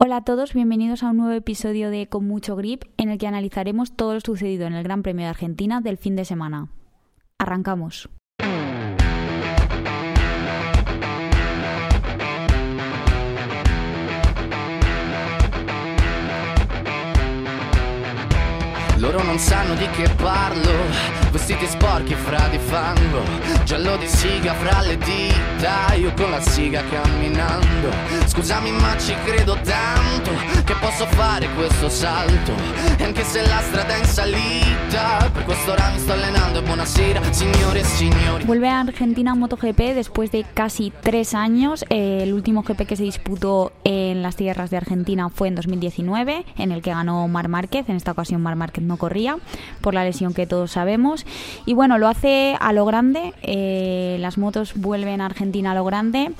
[0.00, 3.26] Hola a todos, bienvenidos a un nuevo episodio de Con mucho grip en el que
[3.26, 6.68] analizaremos todo lo sucedido en el Gran Premio de Argentina del fin de semana.
[7.36, 8.08] Arrancamos.
[18.98, 20.72] Loro non sanno di che parlo,
[21.30, 23.22] vestiti sporchi fra di fango,
[23.62, 27.90] giallo di siga fra le dita, io con la siga camminando.
[28.26, 30.32] Scusami ma ci credo tanto
[30.64, 32.52] che posso fare questo salto,
[32.96, 36.60] e anche se la strada è in salita, per questo ora mi sto allenando.
[36.62, 38.44] Buonasera signore e signori.
[38.44, 41.84] Vuelve a Argentina MotoGP después de casi tres años.
[41.88, 46.72] El último GP que se disputó en las tierras de Argentina fue en 2019, en
[46.72, 47.88] el que ganó Mar Márquez.
[47.88, 49.36] En esta ocasión Mar Márquez no corría
[49.80, 51.24] por la lesión que todos sabemos.
[51.66, 53.34] Y bueno, lo hace a lo grande.
[53.42, 56.32] eh, las motos vuelven a Argentina a lo grande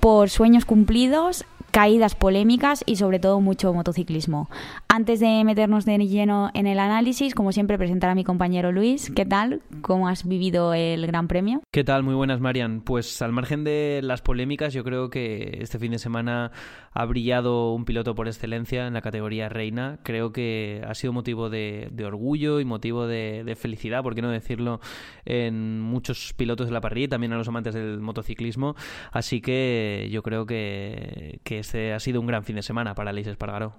[0.00, 1.44] por sueños cumplidos
[1.76, 4.48] caídas polémicas y sobre todo mucho motociclismo.
[4.88, 9.12] Antes de meternos de lleno en el análisis, como siempre, presentar a mi compañero Luis.
[9.14, 9.60] ¿Qué tal?
[9.82, 11.60] ¿Cómo has vivido el Gran Premio?
[11.70, 12.02] ¿Qué tal?
[12.02, 12.80] Muy buenas, Marian.
[12.80, 16.50] Pues al margen de las polémicas, yo creo que este fin de semana
[16.94, 19.98] ha brillado un piloto por excelencia en la categoría reina.
[20.02, 24.30] Creo que ha sido motivo de, orgullo y motivo de, de, felicidad, por qué no
[24.30, 24.80] decirlo,
[25.26, 28.76] en muchos pilotos de la parrilla y también a los amantes del motociclismo.
[29.12, 33.10] Así que yo creo que, que este ha sido un gran fin de semana para
[33.10, 33.74] Aleix Espargaró.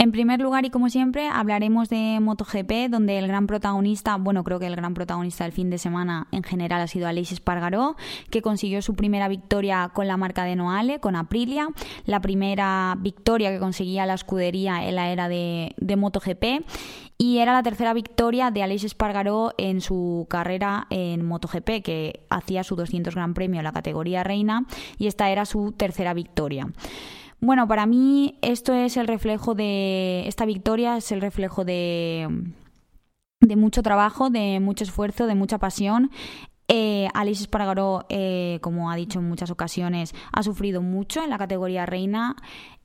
[0.00, 4.60] En primer lugar, y como siempre, hablaremos de MotoGP, donde el gran protagonista, bueno, creo
[4.60, 7.96] que el gran protagonista del fin de semana en general ha sido Aleix Espargaró,
[8.30, 11.66] que consiguió su primera victoria con la marca de Noale, con Aprilia,
[12.04, 16.64] la primera victoria que conseguía la escudería en la era de, de MotoGP
[17.18, 22.62] y era la tercera victoria de Aleix Espargaró en su carrera en MotoGP, que hacía
[22.62, 24.64] su 200 Gran Premio en la categoría reina
[24.96, 26.68] y esta era su tercera victoria.
[27.40, 32.28] Bueno, para mí esto es el reflejo de esta victoria es el reflejo de
[33.40, 36.10] de mucho trabajo, de mucho esfuerzo, de mucha pasión.
[36.68, 41.38] Eh, Aleix Espargaró, eh, como ha dicho en muchas ocasiones, ha sufrido mucho en la
[41.38, 42.36] categoría reina.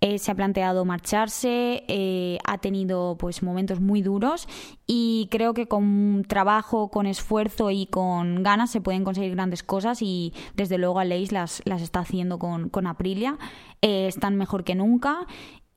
[0.06, 4.50] Eh, se ha planteado marcharse, eh, ha tenido pues momentos muy duros
[4.86, 10.02] y creo que con trabajo, con esfuerzo y con ganas se pueden conseguir grandes cosas
[10.02, 13.38] y desde luego Aleix las, las está haciendo con, con Aprilia.
[13.82, 15.26] Eh, están mejor que nunca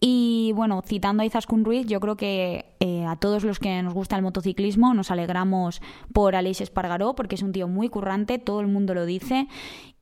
[0.00, 3.94] y bueno, citando a Izaskun Ruiz, yo creo que eh, a todos los que nos
[3.94, 5.80] gusta el motociclismo nos alegramos
[6.12, 9.48] por Aleix Espargaró porque es un tío muy currante, todo el mundo lo dice.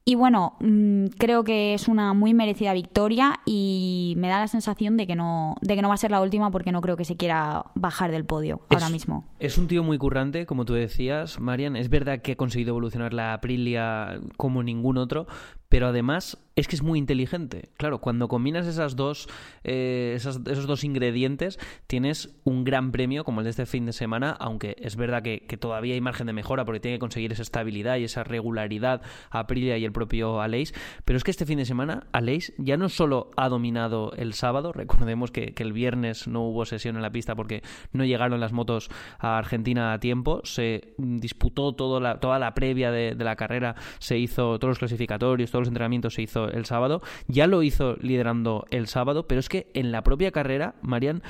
[0.06, 4.98] Y bueno, mmm, creo que es una muy merecida victoria y me da la sensación
[4.98, 7.06] de que no, de que no va a ser la última porque no creo que
[7.06, 9.24] se quiera bajar del podio es, ahora mismo.
[9.38, 11.74] Es un tío muy currante, como tú decías, Marian.
[11.74, 15.26] Es verdad que ha conseguido evolucionar la Aprilia como ningún otro,
[15.74, 17.70] pero además es que es muy inteligente.
[17.76, 19.28] Claro, cuando combinas esas dos,
[19.64, 21.58] eh, esos dos ingredientes,
[21.88, 25.40] tienes un gran premio como el de este fin de semana, aunque es verdad que,
[25.48, 29.02] que, todavía hay margen de mejora porque tiene que conseguir esa estabilidad y esa regularidad
[29.30, 30.72] Aprilia y el propio Aleix.
[31.04, 34.72] Pero es que este fin de semana Aleix ya no solo ha dominado el sábado,
[34.72, 38.52] recordemos que, que el viernes no hubo sesión en la pista porque no llegaron las
[38.52, 43.34] motos a Argentina a tiempo, se disputó todo la, toda la previa de, de la
[43.34, 47.62] carrera, se hizo todos los clasificatorios, todos los entrenamientos se hizo el sábado, ya lo
[47.62, 51.22] hizo liderando el sábado, pero es que en la propia carrera, Marian,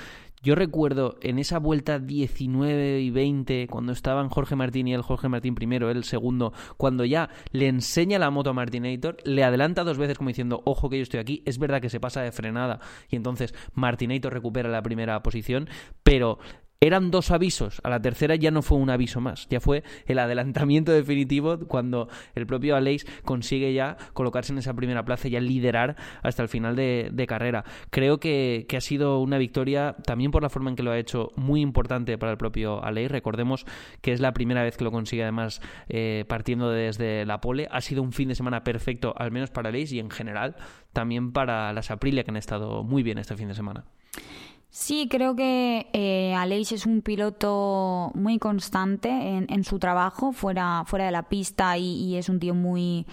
[0.44, 5.30] yo recuerdo en esa vuelta 19 y 20, cuando estaban Jorge Martín y el Jorge
[5.30, 9.96] Martín primero, él segundo, cuando ya le enseña la moto a Martinator, le adelanta dos
[9.96, 12.78] veces como diciendo, ojo que yo estoy aquí, es verdad que se pasa de frenada
[13.08, 15.66] y entonces Martinator recupera la primera posición,
[16.02, 16.38] pero
[16.80, 20.18] eran dos avisos, a la tercera ya no fue un aviso más, ya fue el
[20.18, 25.40] adelantamiento definitivo cuando el propio Aleix consigue ya colocarse en esa primera plaza y ya
[25.40, 27.64] liderar hasta el final de, de carrera.
[27.90, 30.98] Creo que, que, ha sido una victoria también por la forma en que lo ha
[30.98, 33.10] hecho muy importante para el propio Aleix.
[33.10, 33.64] Recordemos
[34.02, 37.68] que es la primera vez que lo consigue además eh, partiendo desde la pole.
[37.70, 40.56] Ha sido un fin de semana perfecto, al menos para Aleix y en general
[40.92, 43.84] también para las Aprilia que han estado muy bien este fin de semana.
[44.76, 50.82] Sí, creo que eh, Aleix es un piloto muy constante en, en su trabajo fuera,
[50.84, 53.06] fuera de la pista y, y, es un tío muy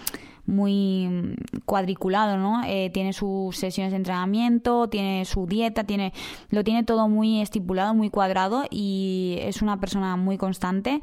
[0.47, 1.35] muy
[1.65, 2.63] cuadriculado, ¿no?
[2.65, 6.13] Eh, tiene sus sesiones de entrenamiento, tiene su dieta, tiene
[6.49, 10.99] lo tiene todo muy estipulado, muy cuadrado y es una persona muy constante.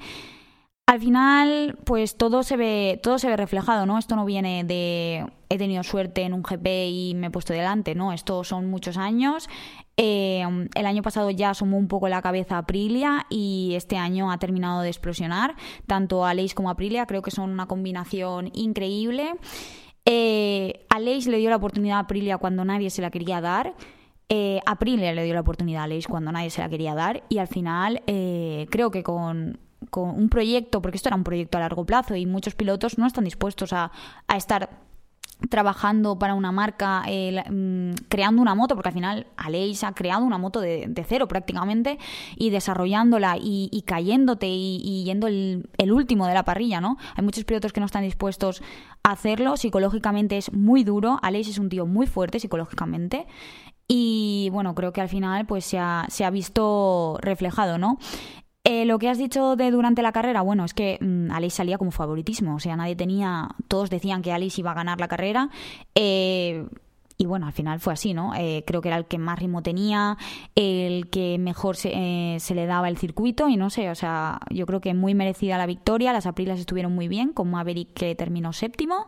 [0.88, 3.98] Al final, pues todo se ve, todo se ve reflejado, ¿no?
[3.98, 7.94] Esto no viene de he tenido suerte en un GP y me he puesto delante,
[7.94, 8.14] ¿no?
[8.14, 9.50] Esto son muchos años.
[9.98, 10.42] Eh,
[10.74, 14.80] el año pasado ya asomó un poco la cabeza Aprilia y este año ha terminado
[14.80, 15.56] de explosionar.
[15.86, 19.34] Tanto Aleix como Aprilia creo que son una combinación increíble.
[20.06, 23.74] Eh, Aleix le dio la oportunidad a Aprilia cuando nadie se la quería dar.
[24.30, 27.24] Eh, Aprilia le dio la oportunidad a Aleix cuando nadie se la quería dar.
[27.28, 29.58] Y al final, eh, creo que con,
[29.90, 33.06] con, un proyecto, porque esto era un proyecto a largo plazo y muchos pilotos no
[33.06, 33.90] están dispuestos a,
[34.26, 34.88] a estar
[35.48, 40.24] trabajando para una marca, eh, mm, creando una moto, porque al final Aleix ha creado
[40.24, 41.98] una moto de, cero prácticamente,
[42.36, 46.98] y desarrollándola y, cayéndote y, yendo el, último de la parrilla, ¿no?
[47.14, 48.62] Hay muchos pilotos que no están dispuestos
[49.04, 53.26] a hacerlo, psicológicamente es muy duro, Aleix es un tío muy fuerte psicológicamente,
[53.86, 57.98] y bueno, creo que al final pues se ha, se ha visto reflejado, ¿no?
[58.70, 61.78] Eh, lo que has dicho de durante la carrera, bueno, es que mm, Alice salía
[61.78, 65.48] como favoritismo, o sea, nadie tenía, todos decían que Alice iba a ganar la carrera.
[65.94, 66.68] Eh,
[67.16, 68.34] y bueno, al final fue así, ¿no?
[68.34, 70.18] Eh, creo que era el que más ritmo tenía,
[70.54, 74.66] el que mejor se, se, le daba el circuito y no sé, o sea, yo
[74.66, 78.52] creo que muy merecida la victoria, las aprilas estuvieron muy bien, con Maverick que terminó
[78.52, 79.06] séptimo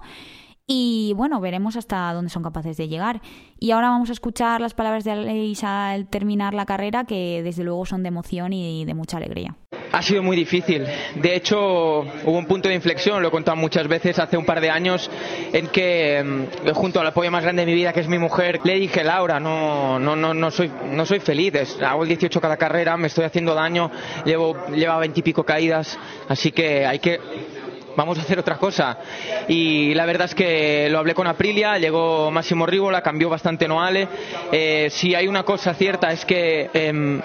[0.66, 3.20] y bueno, veremos hasta dónde son capaces de llegar.
[3.58, 7.64] Y ahora vamos a escuchar las palabras de Aleix al terminar la carrera, que desde
[7.64, 9.56] luego son de emoción y de mucha alegría.
[9.92, 10.86] Ha sido muy difícil.
[11.16, 14.60] De hecho, hubo un punto de inflexión, lo he contado muchas veces hace un par
[14.60, 15.10] de años,
[15.52, 18.60] en que mm, junto al apoyo más grande de mi vida, que es mi mujer,
[18.62, 21.80] le dije, Laura, no, no, no, no soy, no soy feliz.
[21.82, 23.90] Hago el 18 cada carrera, me estoy haciendo daño,
[24.24, 25.98] llevo, lleva 20 y pico caídas,
[26.28, 27.18] así que hay que
[27.96, 28.98] vamos a hacer otra cosa.
[29.48, 34.08] Y la verdad es que lo hablé con Aprilia, llegó Máximo Rívola, cambió bastante Noale.
[34.52, 37.20] Eh, si hay una cosa cierta es que em,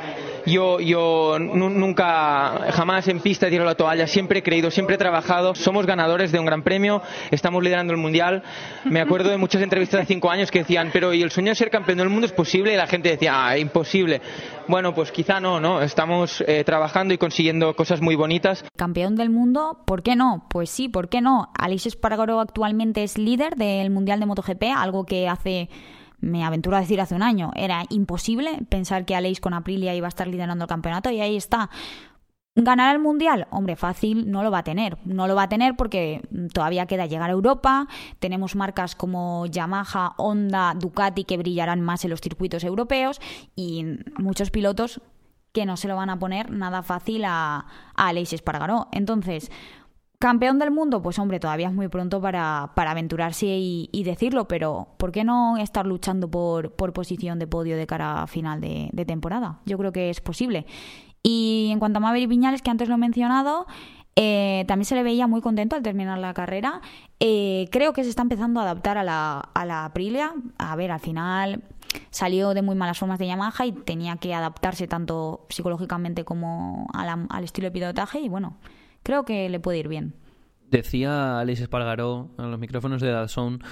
[0.45, 4.97] yo, yo nunca, jamás en pista he tirado la toalla, siempre he creído, siempre he
[4.97, 5.56] trabajado.
[5.56, 7.01] Somos ganadores de un gran premio,
[7.31, 8.44] estamos liderando el mundial.
[8.83, 11.56] Me acuerdo de muchas entrevistas de cinco años que decían, pero ¿y el sueño de
[11.56, 12.74] ser campeón del mundo es posible?
[12.74, 14.21] Y la gente decía, ah, imposible.
[14.68, 15.81] Bueno, pues quizá no, ¿no?
[15.81, 18.63] Estamos eh, trabajando y consiguiendo cosas muy bonitas.
[18.75, 20.45] Campeón del mundo, ¿por qué no?
[20.50, 21.50] Pues sí, ¿por qué no?
[21.57, 25.69] Alice Espargaro actualmente es líder del mundial de MotoGP, algo que hace
[26.25, 30.07] me aventuro a decir hace un año, era imposible pensar que Aleix con Aprilia iba
[30.07, 31.69] a estar liderando el campeonato y ahí está.
[32.57, 33.48] ¿Ganar el Mundial?
[33.51, 34.98] Hombre, fácil no lo va a tener.
[35.04, 36.22] No lo va a tener porque
[36.54, 37.88] todavía queda llegar a Europa.
[38.19, 43.19] Tenemos marcas como Yamaha, Honda, Ducati que brillarán más en los circuitos europeos
[43.56, 43.86] y
[44.18, 45.01] muchos pilotos
[45.51, 48.88] que no se lo van a poner nada fácil a, a Aleix Espargaró.
[48.94, 49.51] Entonces,
[50.19, 54.88] Campeón del mundo, pues hombre, todavía es muy pronto para, para aventurarse y, decirlo, pero
[54.97, 59.06] ¿por qué no estar luchando por, por posición de podio de cara a final de,
[59.06, 59.59] temporada?
[59.65, 60.65] Yo creo que es posible.
[61.21, 63.65] Y en cuanto a Maverick Viñales, que antes lo he mencionado,
[64.15, 66.81] eh, también se le veía muy contento al terminar la carrera.
[67.19, 70.33] Eh, creo que se está empezando a adaptar a la, a la Aprilia.
[70.57, 71.63] A ver, al final
[72.09, 77.44] salió de muy malas formas de Yamaha y tenía que adaptarse tanto psicológicamente como al
[77.44, 78.19] estilo de pilotaje.
[78.19, 78.56] Y bueno,
[79.06, 80.16] creo que le puede ir bien.
[80.69, 83.63] Decía Alex Espargaró en los micrófonos de Dazón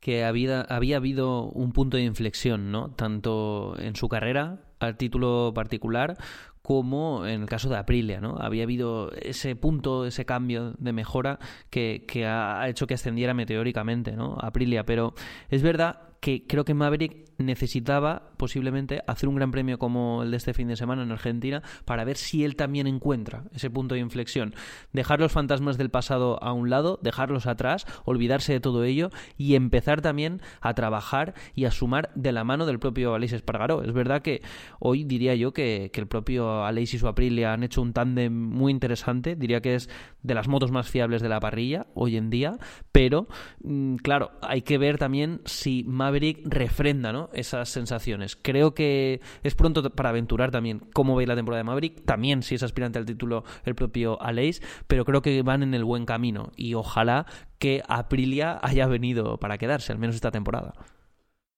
[0.00, 2.90] que había, había habido un punto de inflexión, ¿no?
[2.90, 6.16] Tanto en su carrera, al título particular,
[6.60, 8.36] como en el caso de Aprilia, ¿no?
[8.38, 11.38] Había habido ese punto, ese cambio de mejora
[11.70, 14.36] que, que ha hecho que ascendiera meteóricamente, ¿no?
[14.40, 15.14] Aprilia, pero
[15.48, 20.36] es verdad que creo que Maverick necesitaba posiblemente hacer un gran premio como el de
[20.36, 24.00] este fin de semana en Argentina para ver si él también encuentra ese punto de
[24.00, 24.54] inflexión.
[24.92, 29.56] Dejar los fantasmas del pasado a un lado, dejarlos atrás, olvidarse de todo ello y
[29.56, 33.82] empezar también a trabajar y a sumar de la mano del propio Aleix Espargaró.
[33.82, 34.42] Es verdad que
[34.78, 38.72] hoy diría yo que, el propio Aleix y su Aprilia han hecho un tándem muy
[38.72, 39.88] interesante, diría que es
[40.22, 42.58] de las motos más fiables de la parrilla hoy en día,
[42.90, 43.28] pero
[43.62, 47.30] mm, claro, hay que ver también si Maverick Maverick refrenda ¿no?
[47.32, 48.36] esas sensaciones.
[48.36, 52.54] Creo que es pronto para aventurar también cómo veis la temporada de Maverick, también si
[52.54, 56.52] es aspirante al título el propio Aleix, pero creo que van en el buen camino
[56.54, 57.24] y ojalá
[57.58, 60.74] que Aprilia haya venido para quedarse, al menos esta temporada.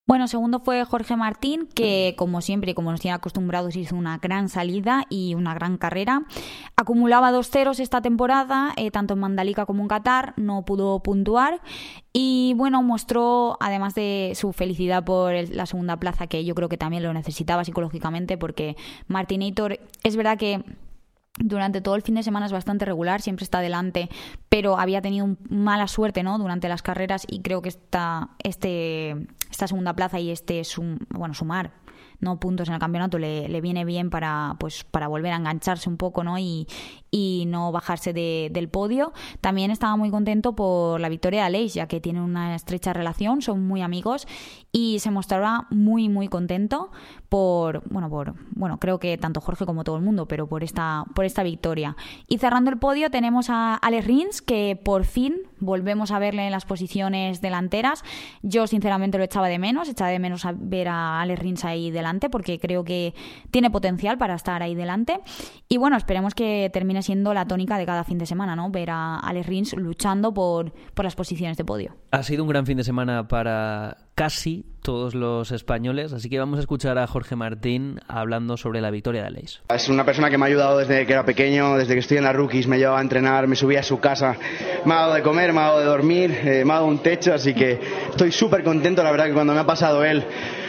[0.07, 4.19] Bueno, segundo fue Jorge Martín, que como siempre y como nos tiene acostumbrados hizo una
[4.19, 6.25] gran salida y una gran carrera.
[6.77, 11.63] Acumulaba dos ceros esta temporada, eh, tanto en Mandalika como en Qatar, no pudo puntuar.
[12.13, 16.77] Y bueno, mostró, además de su felicidad por la segunda plaza, que yo creo que
[16.77, 18.77] también lo necesitaba psicológicamente, porque
[19.09, 20.63] Martinator es verdad que
[21.39, 24.09] durante todo el fin de semana es bastante regular, siempre está adelante,
[24.49, 26.39] pero había tenido mala suerte ¿no?
[26.39, 30.63] durante las carreras y creo que esta, este, esta segunda plaza y este
[31.11, 31.73] bueno, sumar
[32.21, 35.89] no puntos en el campeonato le, le, viene bien para pues para volver a engancharse
[35.89, 36.67] un poco no y,
[37.17, 39.13] y no bajarse del podio.
[39.41, 43.41] También estaba muy contento por la victoria de Aleix ya que tienen una estrecha relación
[43.41, 44.27] son muy amigos
[44.73, 46.91] y se mostraba muy muy contento
[47.29, 51.05] por bueno por bueno creo que tanto Jorge como todo el mundo pero por esta
[51.15, 51.97] por esta victoria.
[52.27, 56.51] Y cerrando el podio tenemos a Alex Rins que por fin volvemos a verle en
[56.51, 58.03] las posiciones delanteras.
[58.43, 61.93] Yo sinceramente lo echaba de menos echaba de menos a ver a Alex Rins ahí
[61.93, 63.15] delante porque creo que
[63.53, 65.21] tiene potencial para estar ahí delante.
[65.69, 68.91] Y bueno esperemos que termine siendo la tónica de cada fin de semana no ver
[68.91, 72.77] a Alex Rins luchando por por las posiciones de podio ha sido un gran fin
[72.77, 78.01] de semana para casi todos los españoles, así que vamos a escuchar a Jorge Martín
[78.07, 79.61] hablando sobre la victoria de Aleix.
[79.75, 82.25] Es una persona que me ha ayudado desde que era pequeño, desde que estoy en
[82.25, 84.37] la rookies, me llevaba a entrenar, me subía a su casa,
[84.85, 86.99] me ha dado de comer, me ha dado de dormir, eh, me ha dado un
[86.99, 87.81] techo, así que
[88.11, 90.25] estoy súper contento, la verdad que cuando me ha pasado él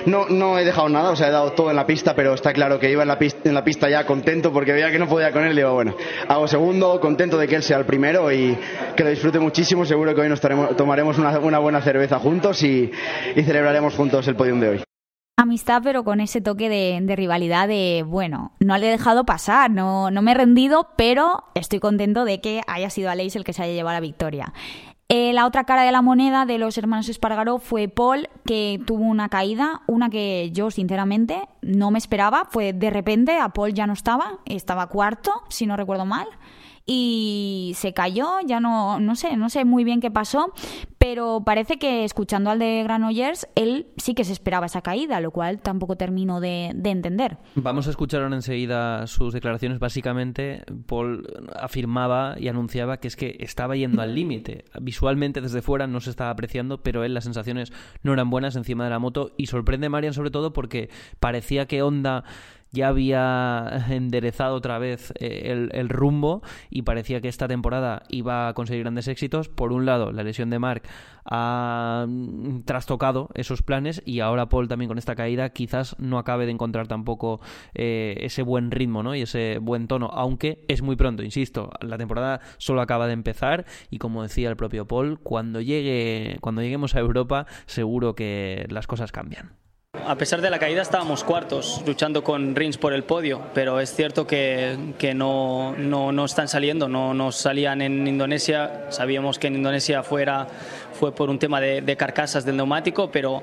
[0.05, 2.53] no, no he dejado nada, o sea, he dado todo en la pista, pero está
[2.53, 5.07] claro que iba en la pista, en la pista ya contento porque veía que no
[5.07, 5.55] podía con él.
[5.55, 5.95] Digo, bueno,
[6.27, 8.57] hago segundo, contento de que él sea el primero y
[8.95, 9.85] que lo disfrute muchísimo.
[9.85, 12.91] Seguro que hoy nos tomaremos una, una, buena cerveza juntos y,
[13.35, 14.81] y celebraremos juntos el podium de hoy
[15.37, 19.69] amistad, pero con ese toque de, de, rivalidad de, bueno, no le he dejado pasar,
[19.69, 23.53] no, no me he rendido, pero estoy contento de que haya sido Aleix el que
[23.53, 24.53] se haya llevado la victoria.
[25.07, 29.03] Eh, la otra cara de la moneda de los hermanos Espargaró fue Paul, que tuvo
[29.03, 32.47] una caída, una que yo sinceramente no me esperaba.
[32.49, 36.27] Fue de repente, a Paul ya no estaba, estaba cuarto, si no recuerdo mal
[36.85, 40.53] y se cayó, ya no, no sé, no sé muy bien qué pasó,
[40.99, 45.31] pero parece que escuchando al de Granollers, él sí que se esperaba esa caída, lo
[45.31, 47.37] cual tampoco termino de, de entender.
[47.55, 49.79] Vamos a escuchar ahora enseguida sus declaraciones.
[49.79, 51.27] Básicamente, Paul
[51.59, 54.65] afirmaba y anunciaba que es que estaba yendo al límite.
[54.79, 57.73] Visualmente desde fuera no se estaba apreciando, pero él las sensaciones
[58.03, 60.89] no eran buenas encima de la moto y sorprende a Marian sobre todo porque
[61.19, 62.23] parecía que Honda
[62.75, 68.53] ya había enderezado otra vez eh, el, rumbo y parecía que esta temporada iba a
[68.53, 69.49] conseguir grandes éxitos.
[69.49, 70.83] Por un lado, la lesión de Mark
[71.25, 76.45] ha mm, trastocado esos planes y ahora Paul también con esta caída quizás no acabe
[76.45, 77.39] de encontrar tampoco
[77.73, 79.15] eh, ese buen ritmo ¿no?
[79.15, 83.65] y ese buen tono, aunque es muy pronto, insisto, la temporada solo acaba de empezar
[83.89, 88.85] y como decía el propio Paul, cuando llegue cuando lleguemos a Europa seguro que las
[88.85, 89.64] cosas cambian.
[90.07, 93.91] A pesar de la caída estábamos cuartos luchando con Rins por el podio, pero es
[93.91, 99.47] cierto que, que no, no, no, están saliendo, no, no salían en Indonesia, sabíamos que
[99.47, 100.47] en Indonesia fuera,
[100.93, 103.41] fue por un tema de, carcasas del neumático, pero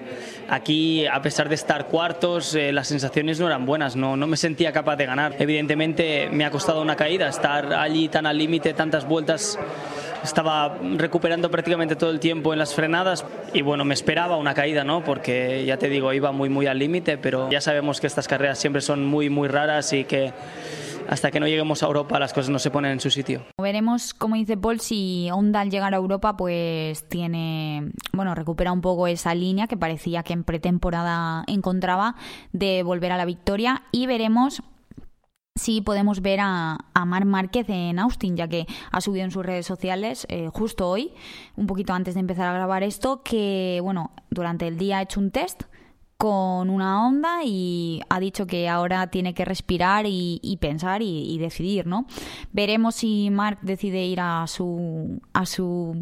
[0.49, 4.37] aquí a pesar de estar cuartos eh, las sensaciones no eran buenas, no, no me
[4.37, 5.35] sentía capaz de ganar.
[5.41, 9.59] Evidentemente me ha costado una caída, estar allí tan al límite, tantas vueltas
[10.23, 14.85] estaba recuperando prácticamente todo el tiempo en las frenadas y bueno, me esperaba una caída,
[14.85, 15.05] ¿no?
[15.05, 18.59] Porque ya te digo, iba muy muy al límite, pero ya sabemos que estas carreras
[18.59, 20.33] siempre son muy muy raras y que
[21.09, 23.45] hasta que no lleguemos a Europa las cosas no se ponen en su sitio.
[23.61, 28.81] Veremos, como dice Paul, si Honda al llegar a Europa pues tiene, bueno, recupera un
[28.81, 32.15] poco esa línea que parecía que en pretemporada encontraba
[32.53, 34.63] de volver a la victoria y veremos
[35.55, 39.45] sí podemos ver a, a Marc Márquez en Austin, ya que ha subido en sus
[39.45, 41.13] redes sociales eh, justo hoy,
[41.57, 45.21] un poquito antes de empezar a grabar esto, que bueno, durante el día ha hecho
[45.21, 45.65] un test
[46.17, 51.89] con una onda y ha dicho que ahora tiene que respirar y, pensar y, decidir,
[51.89, 52.07] ¿no?
[52.53, 55.97] Veremos si Mark decide ir a su a su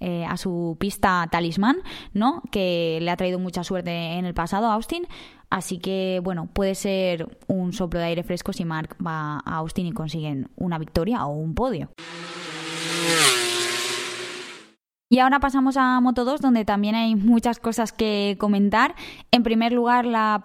[0.00, 1.76] eh, a su pista talismán,
[2.12, 2.42] ¿no?
[2.50, 5.06] Que le ha traído mucha suerte en el pasado Austin.
[5.50, 9.86] Así que, bueno, puede ser un soplo de aire fresco si Mark va a Austin
[9.86, 11.90] y consiguen una victoria o un podio.
[15.08, 18.96] Y ahora pasamos a Moto 2, donde también hay muchas cosas que comentar.
[19.30, 20.42] En primer lugar, la,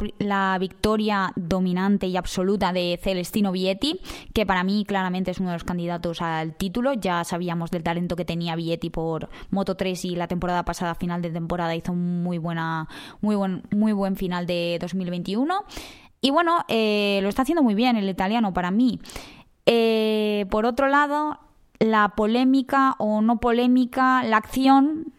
[0.59, 3.99] victoria dominante y absoluta de Celestino Vietti,
[4.35, 6.93] que para mí claramente es uno de los candidatos al título.
[6.93, 11.23] Ya sabíamos del talento que tenía Vietti por Moto 3 y la temporada pasada, final
[11.23, 12.87] de temporada, hizo un muy, buena,
[13.19, 15.65] muy, buen, muy buen final de 2021.
[16.21, 18.99] Y bueno, eh, lo está haciendo muy bien el italiano para mí.
[19.65, 21.39] Eh, por otro lado,
[21.81, 25.13] la polémica o no polémica, la acción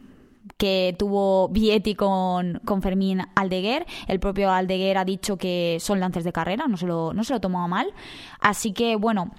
[0.57, 3.85] que tuvo Vietti con, con, Fermín Aldeguer.
[4.07, 7.33] El propio Aldeguer ha dicho que son lances de carrera, no se lo, no se
[7.33, 7.93] lo tomó mal.
[8.39, 9.33] Así que, bueno,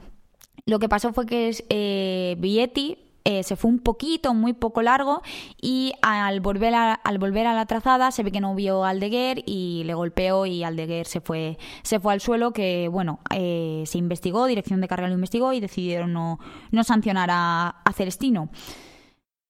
[0.66, 5.22] lo que pasó fue que eh, Vietti eh, se fue un poquito, muy poco largo
[5.62, 8.90] y al volver, a, al volver a la trazada se ve que no vio a
[8.90, 13.84] Aldeguer y le golpeó y Aldeguer se fue, se fue al suelo que, bueno, eh,
[13.86, 16.40] se investigó, Dirección de Carrera lo investigó y decidieron no,
[16.72, 18.50] no sancionar a, a Celestino.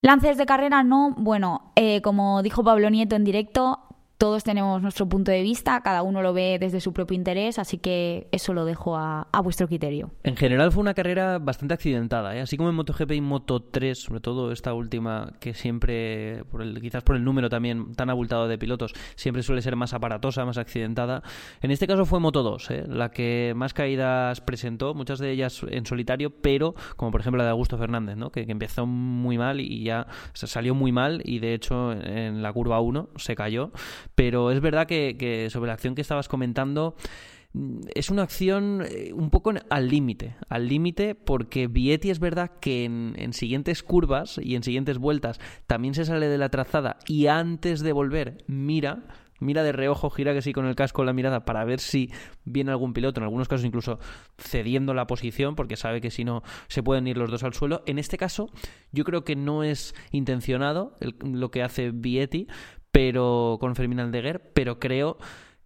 [0.04, 3.80] Lances de carrera no, bueno, eh, como dijo Pablo Nieto en directo,
[4.24, 7.78] todos tenemos nuestro punto de vista, cada uno lo ve desde su propio interés, así
[7.78, 10.12] que eso lo dejo a, vuestro criterio.
[10.24, 12.40] En general fue una carrera bastante accidentada, ¿eh?
[12.40, 17.04] así como en MotoGP y Moto3, sobre todo esta última que siempre, por el, quizás
[17.04, 21.22] por el número también tan abultado de pilotos, siempre suele ser más aparatosa, más accidentada.
[21.62, 22.86] En este caso fue Moto2, ¿eh?
[22.88, 27.44] la que más caídas presentó, muchas de ellas en solitario, pero como por ejemplo la
[27.44, 28.30] de Augusto Fernández, ¿no?
[28.30, 32.80] que, empezó muy mal y ya salió muy mal y de hecho en la curva
[32.80, 33.74] 1 se cayó
[34.16, 36.96] pero es verdad que, sobre la acción que estabas comentando
[37.54, 42.52] mm, es una acción eh, un poco al límite, al límite porque Vietti es verdad
[42.60, 47.28] que en, siguientes curvas y en siguientes vueltas también se sale de la trazada y
[47.28, 49.04] antes de volver mira,
[49.40, 52.12] mira de reojo, gira que sí con el casco la mirada para ver si
[52.46, 54.00] viene algún piloto, en algunos casos incluso
[54.38, 57.84] cediendo la posición porque sabe que si no se pueden ir los dos al suelo.
[57.88, 58.50] En este caso
[58.92, 62.48] yo creo que no es intencionado lo que hace Vietti,
[62.94, 65.18] pero con Fermín Aldeguer, pero creo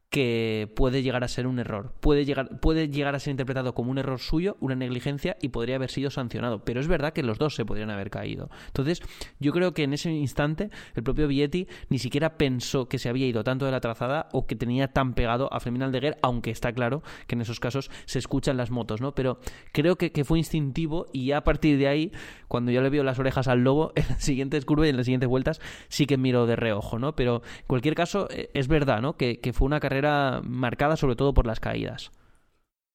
[0.10, 1.94] que puede llegar a ser un error.
[2.00, 5.76] Puede llegar, puede llegar a ser interpretado como un error suyo, una negligencia y podría
[5.76, 6.64] haber sido sancionado.
[6.64, 8.50] Pero es verdad que los dos se podrían haber caído.
[8.68, 9.02] Entonces,
[9.40, 13.28] yo creo que en ese instante el propio Vietti ni siquiera pensó que se había
[13.28, 16.72] ido tanto de la trazada o que tenía tan pegado a Fermín Aldeguer, aunque está
[16.72, 19.14] claro que en esos casos se escuchan las motos, ¿no?
[19.14, 19.40] Pero
[19.74, 22.12] creo que, que fue instintivo y a partir de ahí,
[22.48, 25.06] cuando yo le vio las orejas al lobo, en las siguientes curvas y en las
[25.06, 25.60] siguientes vueltas,
[25.90, 27.14] sí que miro de reojo, ¿no?
[27.16, 29.18] Pero en cualquier caso, eh, es verdad, ¿no?
[29.18, 29.97] Que, que fue una carrera
[30.44, 32.12] marcada sobre todo por las caídas.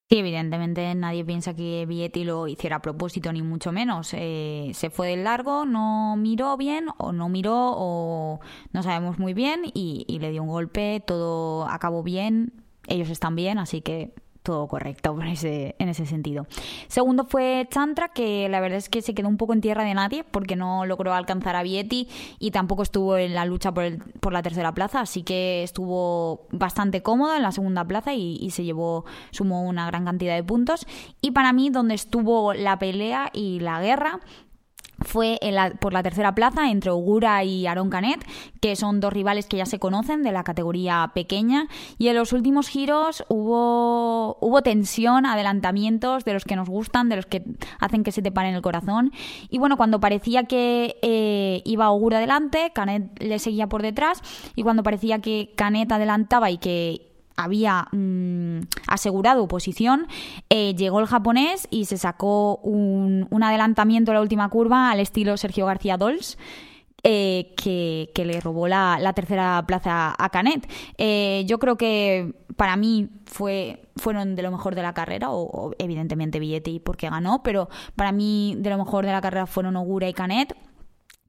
[0.08, 4.10] Sí, evidentemente nadie piensa que Vietti lo hiciera a propósito, ni mucho menos.
[4.12, 8.40] Eh, se fue del largo, no miró bien, o no miró, o
[8.72, 13.58] no sabemos muy bien, y le dio un golpe, todo acabó bien, ellos están bien,
[13.58, 14.12] así que
[14.42, 16.46] todo correcto en ese, en ese sentido.
[16.88, 19.94] Segundo fue Chantra, que la verdad es que se quedó un poco en tierra de
[19.94, 22.08] nadie porque no logró alcanzar a Vietti
[22.38, 26.46] y tampoco estuvo en la lucha por, el, por la tercera plaza, así que estuvo
[26.50, 30.44] bastante cómodo en la segunda plaza y, y se llevó, sumó una gran cantidad de
[30.44, 30.86] puntos.
[31.20, 34.20] Y para mí, donde estuvo la pelea y la guerra
[35.04, 35.38] fue
[35.80, 38.24] por la tercera plaza entre Ogura y Aaron Canet,
[38.60, 41.68] que son dos rivales que ya se conocen de la categoría pequeña.
[41.98, 47.16] Y en los últimos giros hubo, hubo tensión, adelantamientos de los que nos gustan, de
[47.16, 47.42] los que
[47.80, 49.12] hacen que se te paren el corazón.
[49.48, 54.22] Y bueno, cuando parecía que eh, iba Ogura adelante, Canet le seguía por detrás.
[54.54, 60.06] Y cuando parecía que Canet adelantaba y que había mm, asegurado posición,
[60.50, 65.36] eh, llegó el japonés y se sacó un, adelantamiento en la última curva al estilo
[65.36, 66.38] Sergio García Dols.
[67.04, 70.70] Eh, que, le robó la, tercera plaza a Canet.
[70.98, 75.72] Eh, yo creo que para mí fue, fueron de lo mejor de la carrera, o,
[75.80, 80.08] evidentemente Villetti porque ganó, pero para mí de lo mejor de la carrera fueron Ogura
[80.08, 80.54] y Canet.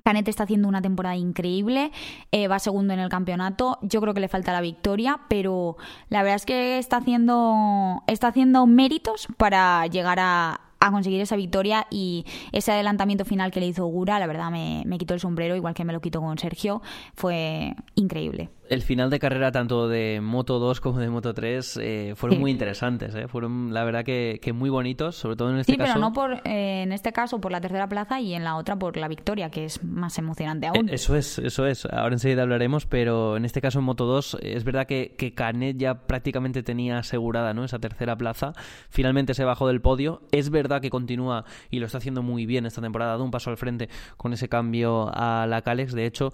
[0.04, 1.94] Canet está haciendo una temporada increíble,
[2.34, 3.80] eh, va segundo en el campeonato.
[3.82, 5.78] Yo creo que le falta la victoria, pero
[6.10, 10.60] la verdad es que está haciendo, está haciendo méritos para llegar a,
[10.92, 14.98] conseguir esa victoria y ese adelantamiento final que le hizo Gura, la verdad me, me
[14.98, 16.82] quitó el sombrero, igual que me lo quitó con Sergio,
[17.14, 22.14] fue increíble el final de carrera tanto de Moto 2 como de Moto 3 eh,
[22.16, 23.28] fueron muy interesantes, eh.
[23.28, 25.94] fueron la verdad que, muy bonitos, sobre todo en este caso.
[25.94, 28.56] Sí, pero no por, eh, en este caso por la tercera plaza y en la
[28.56, 30.90] otra por la victoria, que es más emocionante aún.
[30.90, 31.86] eso es, eso es.
[31.86, 35.78] Ahora enseguida hablaremos, pero en este caso en Moto 2 es verdad que, que Canet
[35.78, 37.64] ya prácticamente tenía asegurada ¿no?
[37.64, 38.54] esa tercera plaza.
[38.90, 40.22] Finalmente se bajó del podio.
[40.32, 43.32] Es verdad que continúa y lo está haciendo muy bien esta temporada, ha dado un
[43.32, 45.94] paso al frente con ese cambio a la Calex.
[45.94, 46.34] De hecho,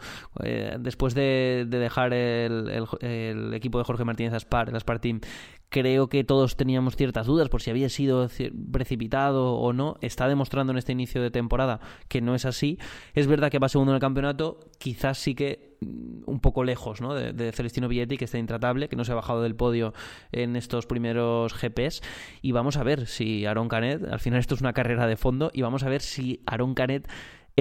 [0.80, 2.29] después de, de dejar el,
[3.54, 5.22] equipo de Jorge Martínez Aspar, el Aspar Team,
[5.70, 8.28] creo que todos teníamos ciertas dudas por si había sido
[8.72, 9.98] precipitado o no.
[10.02, 12.78] Está demostrando en este inicio de temporada que no es así.
[13.14, 17.02] Es verdad que va segundo en el campeonato, quizás sí que mm, un poco lejos
[17.02, 17.14] ¿no?
[17.14, 19.94] de, Celestino Villetti, que está intratable, que no se ha bajado del podio
[20.32, 22.02] en estos primeros GPs.
[22.42, 25.52] Y vamos a ver si Aaron Canet, al final esto es una carrera de fondo,
[25.54, 27.08] y vamos a ver si Aaron Canet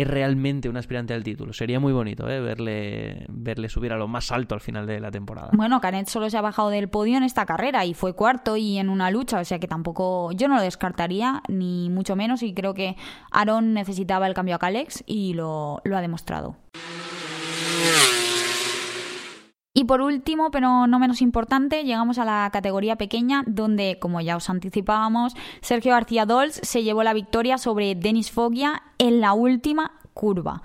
[0.02, 1.52] es realmente un aspirante al título.
[1.52, 2.40] Sería muy bonito ¿eh?
[2.40, 5.50] verle, verle subir a lo más alto al final de la temporada.
[5.52, 8.78] Bueno, Canet solo se ha bajado del podio en esta carrera y fue cuarto y
[8.78, 12.54] en una lucha, o sea que tampoco yo no lo descartaría, ni mucho menos, y
[12.54, 12.96] creo que
[13.30, 16.56] Aaron necesitaba el cambio a Calex y lo, lo ha demostrado.
[19.78, 24.34] Y por último, pero no menos importante, llegamos a la categoría pequeña, donde, como ya
[24.34, 29.92] os anticipábamos, Sergio García Dols se llevó la victoria sobre Denis Foggia en la última
[30.14, 30.64] curva.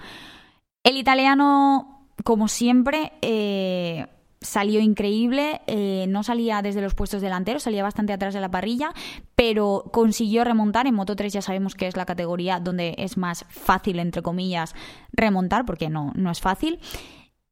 [0.83, 4.07] El italiano, como siempre, eh,
[4.41, 8.93] salió increíble, eh, no salía desde los puestos delanteros, salía bastante atrás de la parrilla,
[9.35, 10.87] pero consiguió remontar.
[10.87, 14.73] En Moto 3 ya sabemos que es la categoría donde es más fácil, entre comillas,
[15.11, 16.79] remontar, porque no, no es fácil.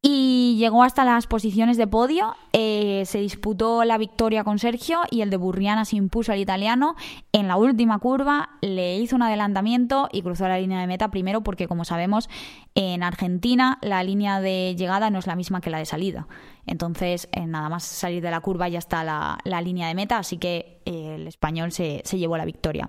[0.04, 2.34] Y llegó hasta las posiciones de podio.
[2.52, 6.96] Eh, se disputó la victoria con Sergio y el de Burriana se impuso al italiano.
[7.30, 11.42] En la última curva le hizo un adelantamiento y cruzó la línea de meta primero
[11.42, 12.28] porque, como sabemos,
[12.74, 16.26] en Argentina la línea de llegada no es la misma que la de salida.
[16.66, 20.38] Entonces, eh, nada más salir de la curva ya está la, línea de meta, así
[20.38, 22.88] que eh, el español se, llevó la victoria.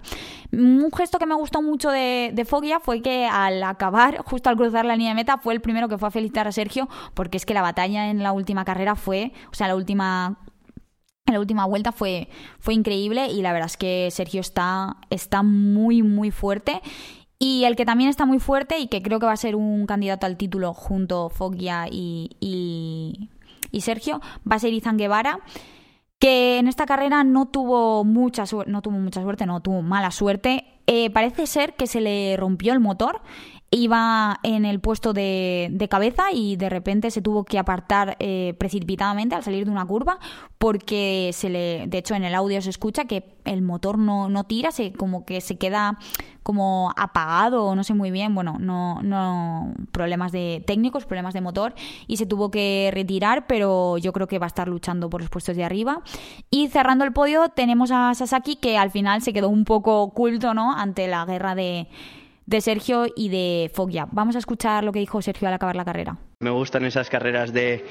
[0.52, 4.58] Un gesto que me gustó mucho de, de Foggia fue que al acabar, justo al
[4.58, 7.38] cruzar la línea de meta, fue el primero que fue a felicitar a Sergio, porque
[7.38, 10.38] es que la batalla en la última carrera fue, o sea, la última
[11.32, 12.28] la última vuelta fue,
[12.60, 16.82] fue increíble y la verdad es que Sergio está, está muy, muy fuerte.
[17.40, 19.86] Y el que también está muy fuerte y que creo que va a ser un
[19.86, 23.30] candidato al título junto Foggia y, y
[23.82, 25.40] Sergio, va a ser Izan Guevara
[26.24, 30.10] que en esta carrera no tuvo mucha suerte, no tuvo mucha suerte, no tuvo mala
[30.10, 30.80] suerte.
[30.88, 33.22] Eh, parece ser que se le rompió el motor
[33.74, 38.56] iba en el puesto de, de, cabeza y de repente se tuvo que apartar eh,
[38.60, 40.20] precipitadamente al salir de una curva
[40.60, 44.44] porque se le de hecho en el audio se escucha que el motor no, no
[44.44, 45.98] tira se como que se queda
[46.44, 48.36] como apagado no sé muy bien.
[48.36, 51.74] Bueno no no problemas de técnicos problemas de motor
[52.06, 55.32] y se tuvo que retirar pero yo creo que va a estar luchando por los
[55.32, 56.02] puestos de arriba.
[56.52, 60.54] Y cerrando el podio tenemos a Sasaki que al final se quedó un poco oculto
[60.54, 61.88] no ante la guerra de
[62.46, 64.08] de Sergio y de Foggia.
[64.12, 66.18] Vamos a escuchar lo que dijo Sergio al acabar la carrera.
[66.40, 67.84] Me gustan esas carreras de,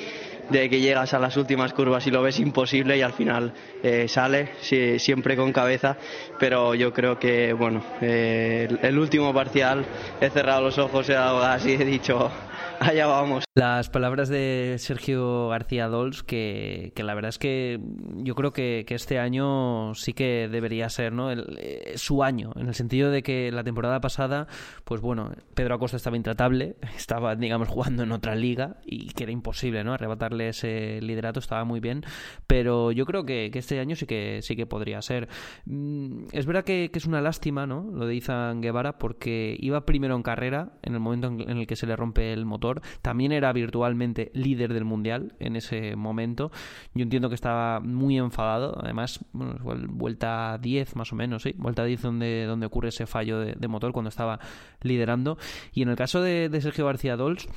[0.50, 4.50] que llegas a las últimas curvas y lo ves imposible y al final eh, sale,
[4.98, 5.96] siempre con cabeza,
[6.38, 9.86] pero yo creo que, bueno, eh, el último parcial
[10.20, 12.30] he cerrado los ojos, he dado así, he dicho,
[12.80, 13.44] allá vamos.
[13.54, 17.80] Las palabras de Sergio García Dols, que, que la verdad es que
[18.16, 21.30] yo creo que, que, este año sí que debería ser ¿no?
[21.30, 24.46] Eh, su año, en el sentido de que la temporada pasada,
[24.84, 29.32] pues bueno, Pedro Acosta estaba intratable, estaba, digamos, jugando en otra liga y que era
[29.32, 29.92] imposible ¿no?
[29.92, 32.04] arrebatarle ese liderato, estaba muy bien,
[32.46, 35.28] pero yo creo que, que este año sí que, sí que podría ser.
[35.66, 37.90] Mm, es verdad que, que es una lástima, ¿no?
[37.92, 41.76] Lo de Izan Guevara, porque iba primero en carrera en el momento en el que
[41.76, 46.52] se le rompe el motor también era virtualmente líder del mundial en ese momento.
[46.94, 51.54] Yo entiendo que estaba muy enfadado, además, bueno, vuelta 10 más o menos, ¿sí?
[51.56, 54.38] Vuelta 10 donde, donde ocurre ese fallo de, motor cuando estaba
[54.82, 55.38] liderando.
[55.72, 57.48] Y en el caso de, Sergio García Dols,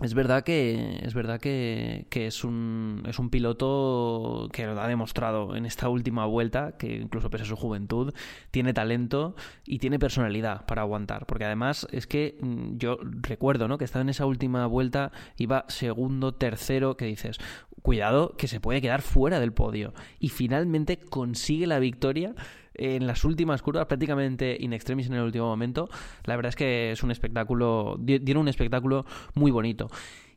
[0.00, 5.54] es verdad que es verdad que, es un es un piloto que lo ha demostrado
[5.54, 8.12] en esta última vuelta que incluso pese a su juventud
[8.50, 11.26] tiene talento y tiene personalidad para aguantar.
[11.26, 15.64] Porque además es que mm, yo recuerdo no que estaba en esa última vuelta iba
[15.68, 17.38] segundo tercero que dices
[17.82, 22.34] cuidado que se puede quedar fuera del podio y finalmente consigue la victoria
[22.74, 25.88] en las últimas curvas, prácticamente in extremis en el último momento.
[26.24, 29.90] La verdad es que es un espectáculo, dieron un espectáculo muy bonito.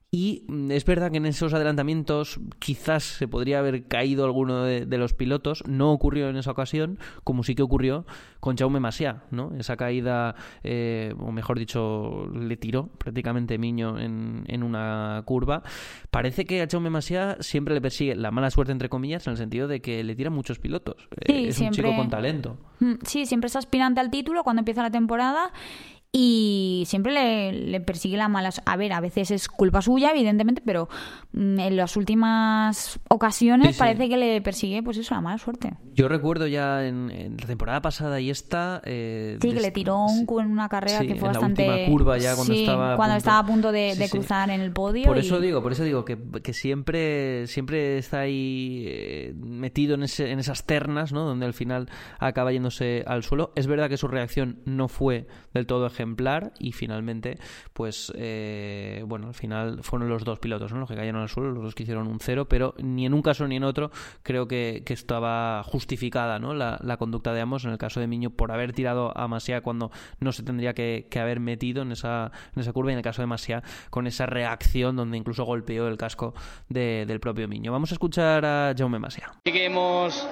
[0.09, 4.97] Y mm, es verdad que en esos adelantamientos quizás se podría haber caído alguno de,
[4.97, 5.63] los pilotos.
[5.67, 8.05] No ocurrió en esa ocasión, como sí que ocurrió
[8.39, 9.51] con Jaume Masia, ¿no?
[9.59, 15.63] Esa caída, eh, o mejor dicho, le tiró prácticamente Miño en, en, una curva.
[16.09, 19.37] Parece que a Jaume Masia siempre le persigue la mala suerte, entre comillas, en el
[19.37, 21.09] sentido de que le tiran muchos pilotos.
[21.25, 22.57] Eh, es un chico con talento.
[22.79, 25.51] Mm, sí, siempre es aspirante al título cuando empieza la temporada
[26.11, 28.51] y siempre le, persigue la mala...
[28.65, 30.87] A ver, a veces es culpa suya, evidentemente, pero
[31.33, 35.73] mm, en las últimas ocasiones parece que le persigue, pues eso, la mala suerte.
[35.93, 38.81] Yo recuerdo ya en, la temporada pasada y esta...
[38.85, 41.67] Eh, sí, que le tiró un en una carrera que fue en bastante...
[41.67, 42.95] La última curva ya cuando estaba...
[42.95, 45.05] cuando estaba a punto de, cruzar en el podio.
[45.05, 50.03] Por eso digo, por eso digo que, que siempre, siempre está ahí eh, metido en,
[50.03, 51.25] ese, en esas ternas, ¿no?
[51.25, 51.89] Donde al final
[52.19, 53.51] acaba yéndose al suelo.
[53.55, 57.39] Es verdad que su reacción no fue del todo ejemplar y finalmente,
[57.73, 60.79] pues, eh, bueno, al final fueron los dos pilotos ¿no?
[60.79, 63.21] los que cayeron al suelo, los dos que hicieron un cero, pero ni en un
[63.21, 63.91] caso ni en otro
[64.23, 66.55] creo que, estaba justificada ¿no?
[66.55, 69.91] La, conducta de ambos, en el caso de Miño, por haber tirado a Masia cuando
[70.19, 73.21] no se tendría que, haber metido en esa, en esa curva, y en el caso
[73.21, 76.33] de Masia con esa reacción donde incluso golpeó el casco
[76.69, 77.71] del propio Miño.
[77.71, 79.31] Vamos a escuchar a Jaume Masia.
[79.45, 80.27] Sí que hemos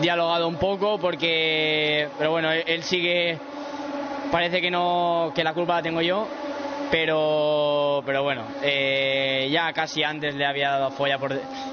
[0.00, 3.38] dialogado un poco porque, pero bueno, él sigue
[4.30, 6.28] Parece que no que la culpa la tengo yo,
[6.90, 11.32] pero pero bueno, eh, ya casi antes le había dado folla por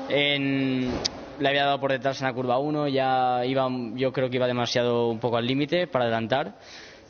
[0.10, 0.91] en,
[1.39, 4.48] le había dado por detrás en la curva 1, ya iba yo creo que iba
[4.48, 6.56] demasiado un poco al límite para adelantar,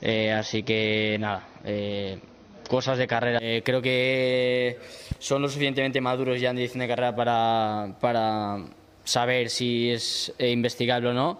[0.02, 2.20] eh, así que nada, eh,
[2.70, 3.40] cosas de carrera.
[3.64, 4.80] creo que
[5.18, 8.66] son lo suficientemente maduros ya en dirección de carrera para, para
[9.06, 11.40] saber si es investigable o no.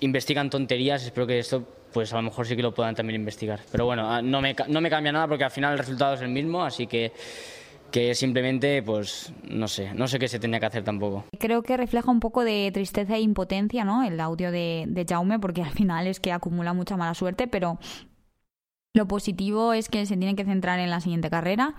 [0.00, 3.60] investigan tonterías, espero que esto pues a lo mejor sí que lo puedan también investigar.
[3.70, 6.20] Pero bueno, ah, no me, no me cambia nada porque al final el resultado es
[6.22, 7.12] el mismo, así que
[7.90, 11.24] que simplemente, pues, no sé, no sé qué se tenía que hacer tampoco.
[11.38, 14.04] Creo que refleja un poco de tristeza e impotencia, ¿no?
[14.04, 17.78] El audio de, de Jaume, porque al final es que acumula mucha mala suerte, pero
[18.94, 21.74] lo positivo es que se tiene que centrar en la siguiente carrera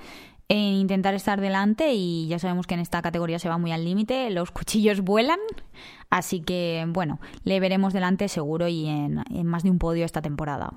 [0.52, 3.86] en intentar estar delante y ya sabemos que en esta categoría se va muy al
[3.86, 5.40] límite, los cuchillos vuelan,
[6.10, 10.74] así que bueno, le veremos delante seguro y en, más de un podio esta temporada.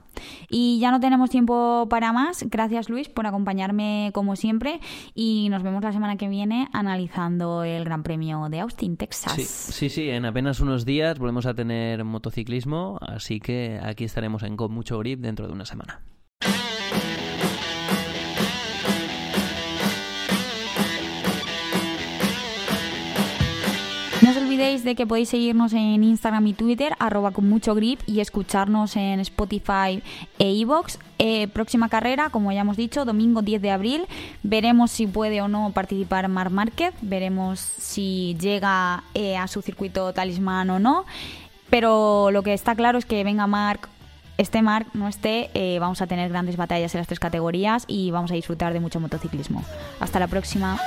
[0.49, 4.79] Y ya no tenemos tiempo para más, gracias Luis por acompañarme como siempre
[5.13, 9.33] y nos vemos la semana que viene analizando el Gran Premio de Austin, Texas.
[9.33, 14.45] Sí, sí, sí en apenas unos días volvemos a tener motociclismo, así que aquí estaremos
[14.45, 16.01] en Con Mucho Grip dentro de una semana.
[24.55, 28.95] Olvidéis de que podéis seguirnos en Instagram y Twitter, arroba con mucho grip, y escucharnos
[28.95, 30.01] en Spotify
[30.39, 30.99] e iVoox.
[31.19, 34.07] Eh, próxima carrera, como ya hemos dicho, domingo 10 de abril.
[34.45, 40.13] Veremos si puede o no participar Marc Márquez, veremos si llega eh, a su circuito
[40.13, 41.05] talismán o no.
[41.69, 43.89] Pero lo que está claro es que venga Marc
[44.39, 48.13] esté Marc, no esté, eh, vamos a tener grandes batallas en las tres categorías y
[48.13, 49.65] vamos a disfrutar de mucho motociclismo.
[49.99, 50.79] Hasta la próxima.